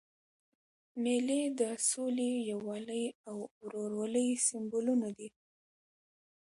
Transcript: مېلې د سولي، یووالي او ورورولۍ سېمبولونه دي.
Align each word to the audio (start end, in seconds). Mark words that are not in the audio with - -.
مېلې 1.03 1.41
د 1.59 1.61
سولي، 1.89 2.31
یووالي 2.51 3.05
او 3.29 3.37
ورورولۍ 3.63 4.29
سېمبولونه 4.47 5.07
دي. 5.17 5.29